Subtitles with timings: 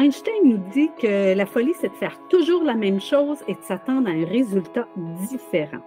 [0.00, 3.60] Einstein nous dit que la folie, c'est de faire toujours la même chose et de
[3.60, 4.88] s'attendre à un résultat
[5.28, 5.82] différent.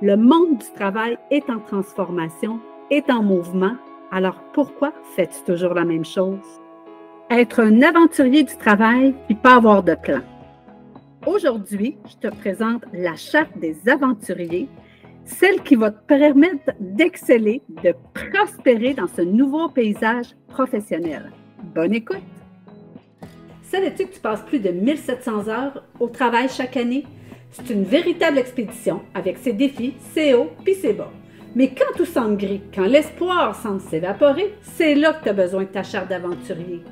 [0.00, 2.58] Le monde du travail est en transformation,
[2.90, 3.76] est en mouvement.
[4.10, 6.40] Alors pourquoi fais-tu toujours la même chose?
[7.30, 10.22] Être un aventurier du travail puis pas avoir de plan.
[11.24, 14.68] Aujourd'hui, je te présente la charte des aventuriers,
[15.24, 21.30] celle qui va te permettre d'exceller, de prospérer dans ce nouveau paysage professionnel.
[21.76, 22.41] Bonne écoute!
[23.72, 27.06] Savais-tu que tu passes plus de 1700 heures au travail chaque année?
[27.52, 31.10] C'est une véritable expédition avec ses défis, ses hauts puis ses bas.
[31.54, 35.62] Mais quand tout semble gris, quand l'espoir semble s'évaporer, c'est là que tu as besoin
[35.62, 36.82] de ta charte d'aventurier.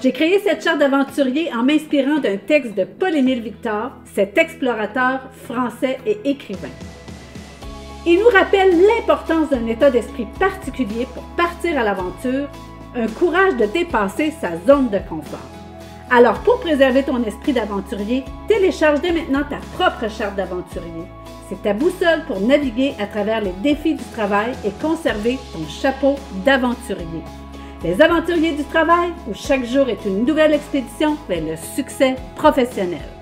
[0.00, 5.98] J'ai créé cette charte d'aventurier en m'inspirant d'un texte de Paul-Émile Victor, cet explorateur français
[6.06, 6.68] et écrivain.
[8.06, 12.48] Il nous rappelle l'importance d'un état d'esprit particulier pour partir à l'aventure,
[12.94, 15.59] un courage de dépasser sa zone de confort.
[16.12, 21.06] Alors, pour préserver ton esprit d'aventurier, télécharge dès maintenant ta propre charte d'aventurier.
[21.48, 26.16] C'est ta boussole pour naviguer à travers les défis du travail et conserver ton chapeau
[26.44, 27.22] d'aventurier.
[27.84, 33.19] Les aventuriers du travail, où chaque jour est une nouvelle expédition vers le succès professionnel.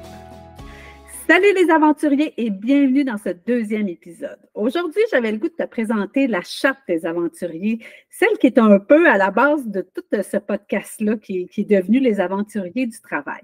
[1.30, 4.38] Salut les aventuriers et bienvenue dans ce deuxième épisode.
[4.54, 8.78] Aujourd'hui, j'avais le goût de te présenter la charte des aventuriers, celle qui est un
[8.78, 13.42] peu à la base de tout ce podcast-là qui, est devenu les aventuriers du travail.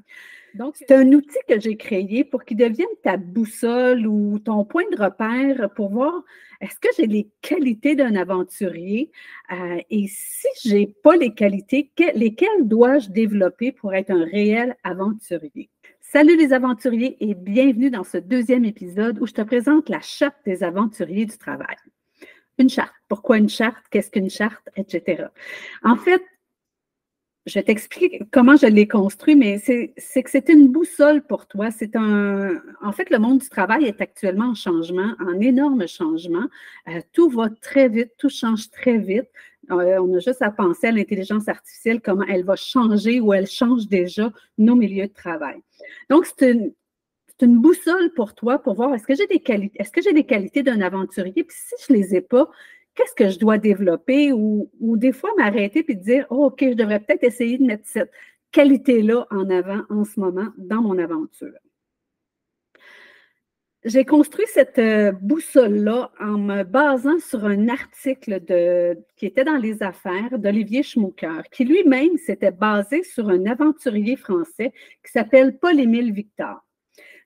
[0.55, 4.85] Donc, c'est un outil que j'ai créé pour qu'il devienne ta boussole ou ton point
[4.93, 6.23] de repère pour voir
[6.61, 9.11] est-ce que j'ai les qualités d'un aventurier?
[9.53, 14.77] Euh, et si je n'ai pas les qualités, lesquelles dois-je développer pour être un réel
[14.85, 15.71] aventurier?
[16.01, 20.37] Salut les aventuriers et bienvenue dans ce deuxième épisode où je te présente la charte
[20.47, 21.77] des aventuriers du travail.
[22.59, 22.95] Une charte.
[23.09, 23.85] Pourquoi une charte?
[23.91, 24.69] Qu'est-ce qu'une charte?
[24.77, 25.25] Etc.
[25.83, 26.23] En fait,
[27.47, 31.71] je vais t'expliquer comment je l'ai construit, mais c'est que c'est une boussole pour toi.
[31.71, 32.61] C'est un.
[32.83, 36.47] En fait, le monde du travail est actuellement en changement, en énorme changement.
[36.89, 39.29] Euh, tout va très vite, tout change très vite.
[39.71, 43.47] Euh, on a juste à penser à l'intelligence artificielle, comment elle va changer ou elle
[43.47, 45.61] change déjà nos milieux de travail.
[46.11, 46.73] Donc, c'est une,
[47.43, 50.25] une, boussole pour toi pour voir est-ce que j'ai des qualités, est-ce que j'ai des
[50.25, 52.51] qualités d'un aventurier, puis si je ne les ai pas,
[52.95, 57.01] qu'est-ce que je dois développer ou, des fois m'arrêter et dire oh, OK, je devrais
[57.01, 58.11] peut-être essayer de mettre cette
[58.53, 61.59] qualité-là en avant en ce moment dans mon aventure.
[63.85, 69.59] J'ai construit cette euh, boussole-là en me basant sur un article de, qui était dans
[69.59, 74.73] les affaires d'Olivier Schmucker, qui lui-même s'était basé sur un aventurier français
[75.05, 76.65] qui s'appelle Paul-Émile Victor.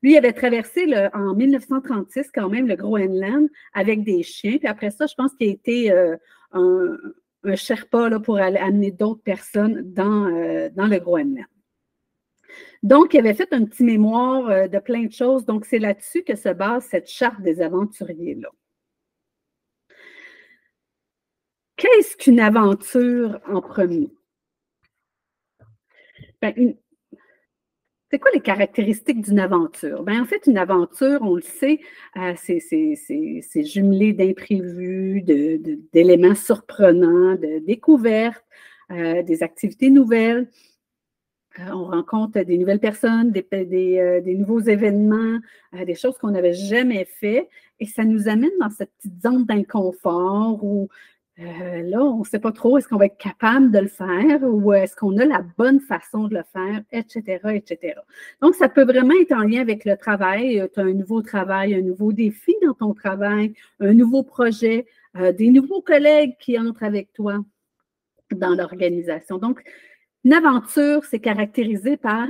[0.03, 4.59] Lui avait traversé en 1936 quand même le Groenland avec des chiens.
[4.59, 6.17] Puis après ça, je pense qu'il a été euh,
[6.53, 6.97] un,
[7.55, 11.47] Sherpa pour aller amener d'autres personnes dans, euh, dans le Groenland.
[12.83, 15.45] Donc, il avait fait un petit mémoire euh, de plein de choses.
[15.45, 18.49] Donc, c'est là-dessus que se base cette charte des aventuriers-là.
[21.77, 24.11] Qu'est-ce qu'une aventure en premier?
[26.41, 26.77] Ben, une,
[28.11, 30.03] c'est quoi les caractéristiques d'une aventure?
[30.03, 31.81] Bien, en fait, une aventure, on le sait,
[32.17, 38.45] euh, c'est jumelé d'imprévus, d'éléments surprenants, de découvertes,
[38.93, 40.49] euh, des activités nouvelles.
[41.59, 45.41] Euh, on rencontre des nouvelles personnes, des, des nouveaux événements,
[45.85, 47.49] des choses qu'on n'avait jamais fait.
[47.79, 50.89] Et ça nous amène dans cette petite zone d'inconfort où
[51.41, 54.43] euh, là, on ne sait pas trop, est-ce qu'on va être capable de le faire
[54.43, 57.95] ou est-ce qu'on a la bonne façon de le faire, etc., etc.
[58.43, 60.59] Donc, ça peut vraiment être en lien avec le travail.
[60.61, 64.87] Euh, tu as un nouveau travail, un nouveau défi dans ton travail, un nouveau projet,
[65.17, 67.39] euh, des nouveaux collègues qui entrent avec toi
[68.35, 69.39] dans l'organisation.
[69.39, 69.63] Donc,
[70.25, 72.27] une aventure, c'est caractérisé par,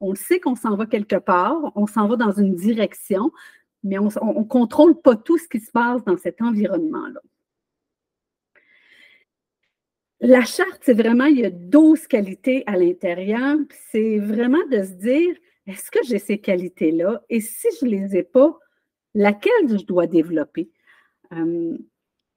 [0.00, 3.32] on sait qu'on s'en va quelque part, on s'en va dans une direction,
[3.82, 7.20] mais on ne contrôle pas tout ce qui se passe dans cet environnement-là.
[10.26, 13.58] La charte, c'est vraiment, il y a 12 qualités à l'intérieur.
[13.90, 15.36] C'est vraiment de se dire,
[15.66, 17.22] est-ce que j'ai ces qualités-là?
[17.28, 18.58] Et si je ne les ai pas,
[19.12, 20.70] laquelle je dois développer?
[21.34, 21.76] Euh,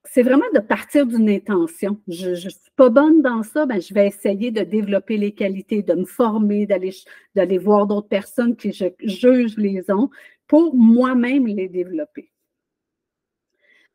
[0.04, 2.01] c'est vraiment de partir d'une intention.
[2.10, 5.81] Je ne suis pas bonne dans ça, ben, je vais essayer de développer les qualités,
[5.81, 6.94] de me former, d'aller,
[7.36, 10.10] d'aller voir d'autres personnes qui je, juge les ont
[10.45, 12.34] pour moi-même les développer.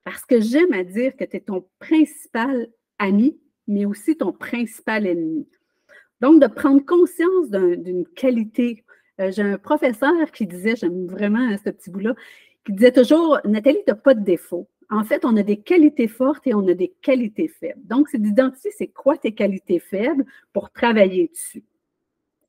[0.03, 2.69] Parce que j'aime à dire que tu es ton principal
[2.99, 5.47] ami mais aussi ton principal ennemi.
[6.21, 8.85] Donc, de prendre conscience d'une qualité.
[9.21, 12.15] Euh, j'ai un professeur qui disait, j'aime vraiment ce petit bout-là,
[12.65, 14.69] qui disait toujours, Nathalie, tu n'as pas de défaut.
[14.89, 17.81] En fait, on a des qualités fortes et on a des qualités faibles.
[17.85, 21.65] Donc, c'est d'identifier c'est quoi tes qualités faibles pour travailler dessus.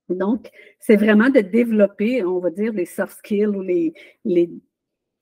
[0.09, 0.49] Donc,
[0.79, 3.93] c'est vraiment de développer, on va dire, les soft skills ou les,
[4.25, 4.49] les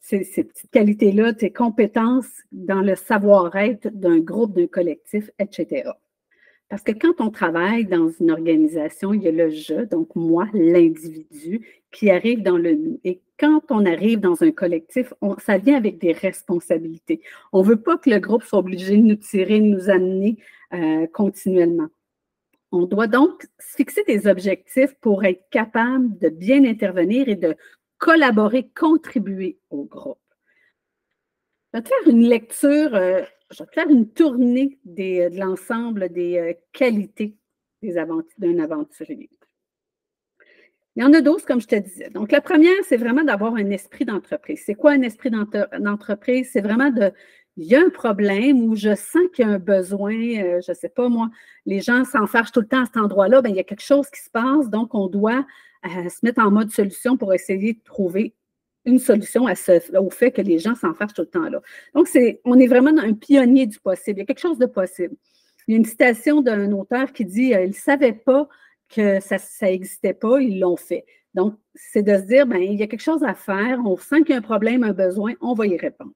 [0.01, 5.91] ces, petites qualités-là, tes compétences dans le savoir-être d'un groupe, d'un collectif, etc.
[6.69, 10.47] Parce que quand on travaille dans une organisation, il y a le je, donc moi,
[10.53, 12.99] l'individu, qui arrive dans le nous.
[13.03, 17.21] Et quand on arrive dans un collectif, ça vient avec des responsabilités.
[17.51, 20.37] On ne veut pas que le groupe soit obligé de nous tirer, de nous amener
[20.73, 21.89] euh, continuellement.
[22.71, 27.57] On doit donc fixer des objectifs pour être capable de bien intervenir et de
[28.01, 30.17] collaborer, contribuer au groupe.
[31.71, 33.21] Je vais te faire une lecture euh,
[33.51, 37.37] je vais faire une tournée euh, de l'ensemble des euh, qualités
[37.83, 39.29] d'un aventurier.
[40.95, 42.09] Il y en a d'autres, comme je te disais.
[42.09, 44.63] Donc, la première, c'est vraiment d'avoir un esprit d'entreprise.
[44.65, 46.49] C'est quoi un esprit d'entreprise?
[46.51, 47.11] C'est vraiment de,
[47.57, 50.75] il y a un problème où je sens qu'il y a un besoin, je ne
[50.75, 51.29] sais pas moi,
[51.65, 54.09] les gens s'enfargent tout le temps à cet endroit-là, bien, il y a quelque chose
[54.09, 55.45] qui se passe, donc on doit
[55.83, 58.33] se mettre en mode solution pour essayer de trouver
[58.85, 59.53] une solution à
[59.99, 61.61] au fait que les gens s'en fâchent tout le temps là.
[61.93, 64.17] Donc, c'est, on est vraiment un pionnier du possible.
[64.17, 65.15] Il y a quelque chose de possible.
[65.67, 68.47] Il y a une citation d'un auteur qui dit euh, Ils ne savaient pas
[68.89, 71.05] que ça n'existait pas, ils l'ont fait.
[71.33, 74.23] Donc, c'est de se dire ben, il y a quelque chose à faire, on sent
[74.23, 76.11] qu'il y a un problème, un besoin, on va y répondre.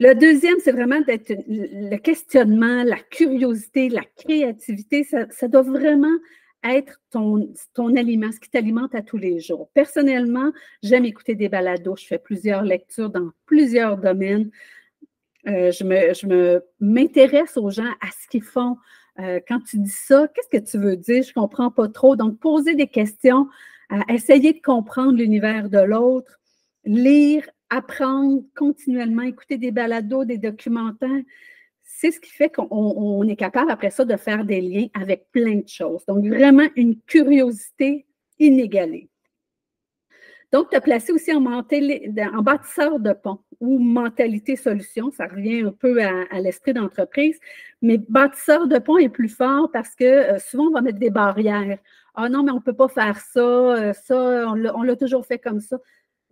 [0.00, 5.04] Le deuxième, c'est vraiment d'être le questionnement, la curiosité, la créativité.
[5.04, 6.16] Ça doit vraiment
[6.64, 7.46] être ton,
[7.96, 9.70] aliment, ce qui t'alimente à tous les jours.
[9.74, 10.50] Personnellement,
[10.82, 11.96] j'aime écouter des balados.
[11.96, 14.50] Je fais plusieurs lectures dans plusieurs domaines.
[15.46, 18.78] Euh, je, me, je m'intéresse aux gens, à ce qu'ils font.
[19.20, 21.22] Euh, quand tu dis ça, qu'est-ce que tu veux dire?
[21.22, 22.16] Je ne comprends pas trop.
[22.16, 23.46] Donc, poser des questions,
[23.92, 26.40] euh, essayer de comprendre l'univers de l'autre,
[26.84, 31.22] lire, apprendre continuellement, écouter des balados, des documentaires
[31.84, 35.56] c'est ce qui fait qu'on est capable après ça de faire des liens avec plein
[35.56, 36.04] de choses.
[36.06, 38.06] Donc, vraiment une curiosité
[38.38, 39.10] inégalée.
[40.50, 45.72] Donc, as placé aussi en, en, bâtisseur de pont ou mentalité solution, ça revient un
[45.72, 47.38] peu à, l'esprit d'entreprise,
[47.82, 51.10] mais bâtisseur de pont est plus fort parce que euh, souvent, on va mettre des
[51.10, 51.78] barrières.
[52.14, 55.38] Ah non, mais on ne peut pas faire ça, euh, ça, on l'a toujours fait
[55.38, 55.78] comme ça.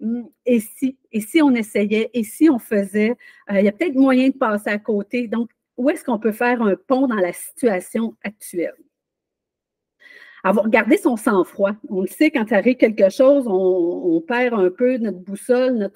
[0.03, 3.13] Hmm, et si, et si on essayait, et si on faisait,
[3.51, 5.29] euh, il y a peut-être moyen de passer à côté.
[5.29, 8.75] Donc, où est-ce qu'on peut faire un pont dans la situation actuelle?
[10.43, 10.67] Avoir
[11.01, 11.75] son sang-froid.
[11.89, 15.89] On le sait, quand arrive quelque chose, on, perd un peu notre boussole.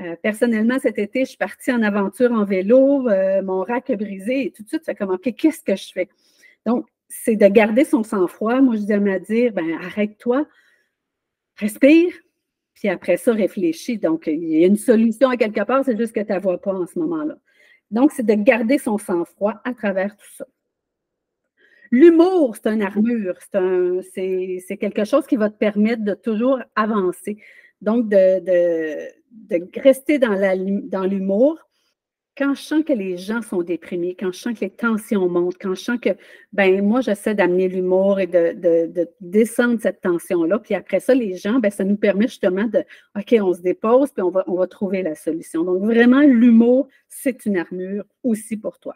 [0.00, 3.96] Euh, personnellement, cet été, je suis partie en aventure en vélo, euh, mon rack a
[3.96, 6.08] brisé et tout de suite, ça comme OK, qu'est-ce que je fais?
[6.66, 8.60] Donc, c'est de garder son sang-froid.
[8.60, 10.44] Moi, je dis à dire, ben, arrête-toi,
[11.56, 12.12] respire,
[12.78, 13.98] puis après ça, réfléchis.
[13.98, 16.60] Donc, il y a une solution à quelque part, c'est juste que tu ne vois
[16.60, 17.36] pas en ce moment-là.
[17.90, 20.46] Donc, c'est de garder son sang-froid à travers tout ça.
[21.90, 23.36] L'humour, c'est une armure,
[24.14, 27.38] c'est quelque chose qui va te permettre de toujours avancer.
[27.80, 31.58] Donc, de, de rester dans l'humour,
[32.38, 35.58] quand je sens que les gens sont déprimés, quand je sens que les tensions montent,
[35.60, 36.10] quand je sens que,
[36.52, 40.60] ben moi, j'essaie d'amener l'humour et de, descendre cette tension-là.
[40.60, 42.84] Puis après ça, les gens, ben, ça nous permet justement de,
[43.18, 45.64] OK, on se dépose, puis on va, on va trouver la solution.
[45.64, 48.94] Donc, vraiment, l'humour, c'est une armure aussi pour toi.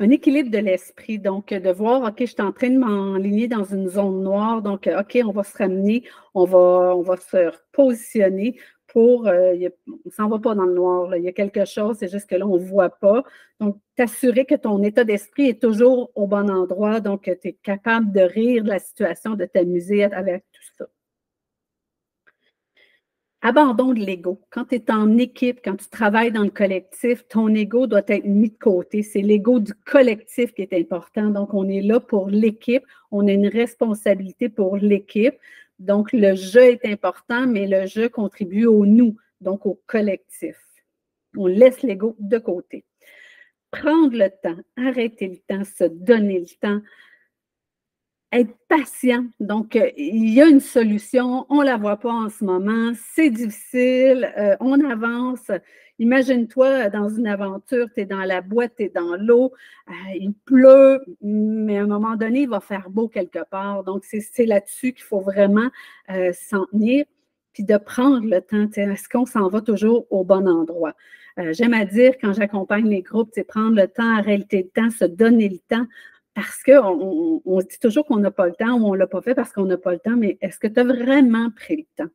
[0.00, 3.62] Un équilibre de l'esprit, donc de voir, OK, je suis en train de m'enligner dans
[3.62, 8.58] une zone noire, donc, OK, on va se ramener, on va, on va se positionner
[8.96, 12.10] euh, on ne s'en va pas dans le noir, il y a quelque chose, c'est
[12.10, 13.22] juste que là, on ne voit pas.
[13.60, 18.12] Donc, t'assurer que ton état d'esprit est toujours au bon endroit, donc tu es capable
[18.12, 20.86] de rire de la situation, de t'amuser avec tout ça.
[23.46, 24.40] Abandon de l'ego.
[24.48, 28.24] Quand tu es en équipe, quand tu travailles dans le collectif, ton ego doit être
[28.24, 29.02] mis de côté.
[29.02, 31.28] C'est l'ego du collectif qui est important.
[31.28, 32.84] Donc, on est là pour l'équipe.
[33.10, 35.34] On a une responsabilité pour l'équipe.
[35.78, 40.56] Donc, le jeu est important, mais le jeu contribue au nous, donc au collectif.
[41.36, 42.84] On laisse l'ego de côté.
[43.70, 46.80] Prendre le temps, arrêter le temps, se donner le temps,
[48.30, 49.26] être patient.
[49.40, 52.92] Donc, euh, il y a une solution, on ne la voit pas en ce moment,
[53.14, 55.50] c'est difficile, euh, on avance.
[55.98, 59.52] Imagine-toi dans une aventure, tu es dans la boîte, tu es dans l'eau,
[59.88, 63.84] euh, il pleut, mais à un moment donné, il va faire beau quelque part.
[63.84, 65.70] Donc, c'est là-dessus qu'il faut vraiment
[66.32, 67.04] s'en tenir,
[67.52, 68.68] puis de prendre le temps.
[68.76, 70.94] Est-ce qu'on s'en va toujours au bon endroit?
[71.36, 75.04] J'aime à dire, quand j'accompagne les groupes, c'est prendre le temps, arrêter le temps, se
[75.04, 75.86] donner le temps
[76.34, 79.06] parce qu'on on, se dit toujours qu'on n'a pas le temps ou on ne l'a
[79.06, 81.76] pas fait parce qu'on n'a pas le temps, mais est-ce que tu as vraiment pris
[81.76, 82.10] le temps?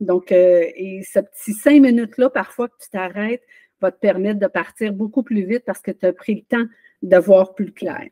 [0.00, 3.42] Donc, euh, et ce petit cinq minutes-là, parfois que tu t'arrêtes,
[3.80, 6.66] va te permettre de partir beaucoup plus vite parce que tu as pris le temps
[7.02, 8.08] de voir plus clair.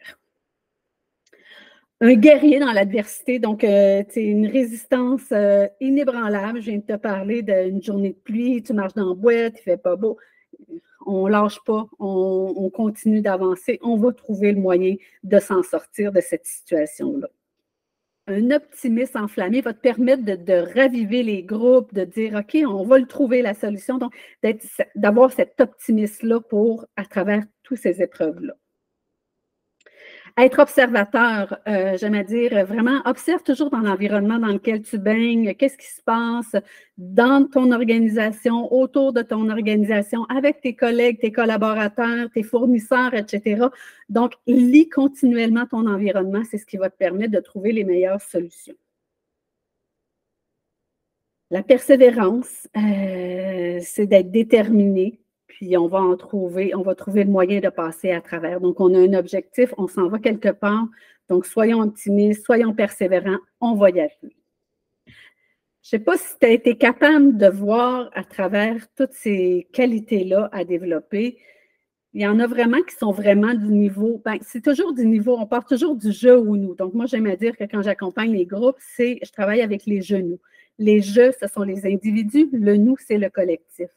[2.00, 5.33] un guerrier dans l'adversité, donc c'est une résistance
[5.81, 6.61] inébranlable.
[6.61, 9.62] Je viens de te parler d'une journée de pluie, tu marches dans la boîte, il
[9.62, 10.19] fait pas beau.
[11.07, 16.21] On lâche pas, on continue d'avancer, on va trouver le moyen de s'en sortir de
[16.21, 17.29] cette situation-là
[18.26, 22.99] un optimisme enflammé va te permettre de, raviver les groupes, de dire OK, on va
[22.99, 23.99] le trouver la solution.
[23.99, 24.14] Donc,
[24.95, 28.54] d'avoir cet optimisme-là pour, à travers toutes ces épreuves-là.
[30.37, 35.55] Être observateur, euh, j'aime à dire, vraiment, observe toujours dans l'environnement dans lequel tu baignes,
[35.55, 36.57] qu'est-ce qui se passe
[36.99, 43.69] dans ton organisation, autour de ton organisation, avec tes collègues, tes collaborateurs, tes fournisseurs, etc.
[44.09, 48.21] Donc, lis continuellement ton environnement, c'est ce qui va te permettre de trouver les meilleures
[48.21, 48.75] solutions.
[51.50, 55.21] La persévérance, euh, c'est d'être déterminé,
[55.54, 58.61] puis on va en trouver, on va trouver le moyen de passer à travers.
[58.61, 60.88] Donc, on a un objectif, on s'en va quelque part.
[61.28, 64.37] Donc, soyons optimistes, soyons persévérants, on va y arriver.
[65.06, 69.68] Je ne sais pas si tu as été capable de voir à travers toutes ces
[69.73, 71.38] qualités-là à développer.
[72.14, 75.37] Il y en a vraiment qui sont vraiment du niveau, ben, c'est toujours du niveau,
[75.38, 76.75] on part toujours du jeu ou nous.
[76.75, 80.02] Donc, moi, j'aime à dire que quand j'accompagne les groupes, c'est je travaille avec les
[80.02, 80.40] genoux.
[80.80, 83.88] Les jeux, ce sont les individus, le nous, c'est le collectif.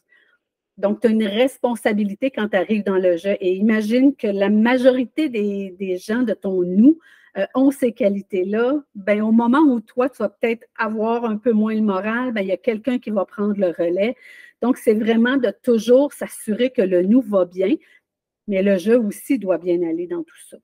[0.77, 3.35] Donc, tu as une responsabilité quand tu arrives dans le jeu.
[3.41, 6.99] Et imagine que la majorité des, gens de ton nous
[7.37, 8.83] euh, ont ces qualités-là.
[8.93, 12.41] Ben, au moment où toi, tu vas peut-être avoir un peu moins le moral, ben,
[12.41, 14.15] il y a quelqu'un qui va prendre le relais.
[14.61, 17.75] Donc, c'est vraiment de toujours s'assurer que le nous va bien,
[18.47, 20.57] mais le jeu aussi doit bien aller dans tout ça.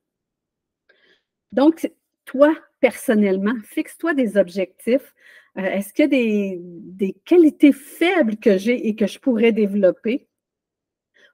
[1.52, 1.92] Donc,
[2.26, 5.14] toi, personnellement, fixe-toi des objectifs
[5.58, 10.28] euh, est-ce qu'il y a des, qualités faibles que j'ai et que je pourrais développer?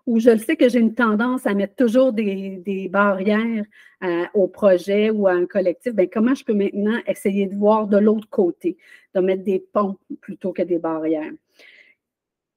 [0.06, 3.64] Ou je le sais que j'ai une tendance à mettre toujours des, barrières
[4.04, 5.94] euh, au projet ou à un collectif.
[5.94, 8.78] Bien, comment je peux maintenant essayer de voir de l'autre côté,
[9.14, 11.32] de mettre des ponts plutôt que des barrières?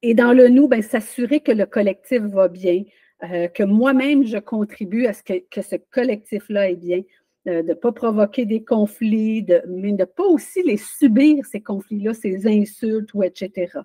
[0.01, 2.83] Et dans le nous, ben, s'assurer que le collectif va bien,
[3.23, 7.03] euh, que moi-même, je contribue à ce que ce collectif-là est bien,
[7.45, 11.61] de ne pas provoquer des conflits, de, mais de ne pas aussi les subir, ces
[11.61, 13.79] conflits-là, ces insultes, ou etc.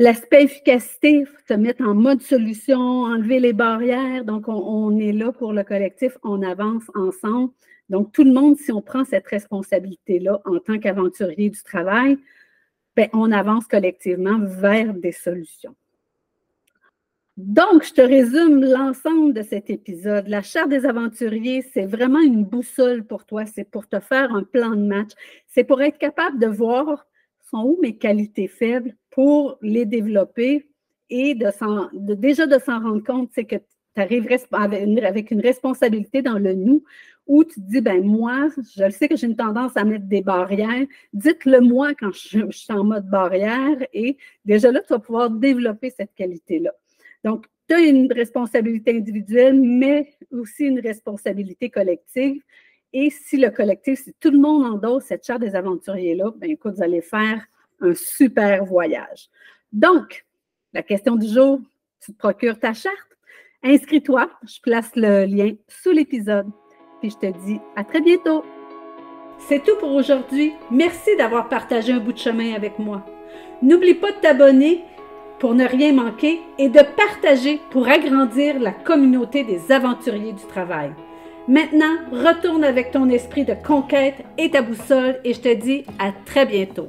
[0.00, 4.24] L'aspect efficacité, se mettre en mode solution, enlever les barrières.
[4.24, 7.52] Donc, on, est là pour le collectif, on avance ensemble.
[7.88, 12.16] Donc, tout le monde, si on prend cette responsabilité-là en tant qu'aventurier du travail,
[12.94, 15.74] ben, on avance collectivement vers des solutions.
[17.38, 20.26] Donc, je te résume l'ensemble de cet épisode.
[20.26, 23.46] La charte des aventuriers, c'est vraiment une boussole pour toi.
[23.46, 25.12] C'est pour te faire un plan de match.
[25.46, 27.06] C'est pour être capable de voir
[27.48, 30.68] sont où mes qualités faibles pour les développer
[31.10, 36.40] et de, déjà de s'en rendre compte, c'est que tu arriverais avec une responsabilité dans
[36.40, 36.82] le nous
[37.28, 40.22] où tu te dis, ben moi, je sais que j'ai une tendance à mettre des
[40.22, 40.86] barrières.
[41.12, 45.90] Dites-le moi quand je suis en mode barrière et déjà là, tu vas pouvoir développer
[45.90, 46.72] cette qualité-là.
[47.24, 52.42] Donc, tu as une responsabilité individuelle, mais aussi une responsabilité collective.
[52.92, 56.74] Et si le collectif, si tout le monde endosse cette charte des aventuriers-là, bien écoute,
[56.76, 57.44] vous allez faire
[57.80, 59.28] un super voyage.
[59.72, 60.24] Donc,
[60.72, 61.60] la question du jour,
[62.00, 62.96] tu te procures ta charte?
[63.62, 66.46] Inscris-toi, je place le lien sous l'épisode.
[67.00, 68.44] Puis je te dis à très bientôt.
[69.48, 70.52] C'est tout pour aujourd'hui.
[70.70, 73.04] Merci d'avoir partagé un bout de chemin avec moi.
[73.62, 74.84] N'oublie pas de t'abonner
[75.38, 80.92] pour ne rien manquer et de partager pour agrandir la communauté des aventuriers du travail.
[81.46, 86.12] Maintenant, retourne avec ton esprit de conquête et ta boussole et je te dis à
[86.26, 86.88] très bientôt.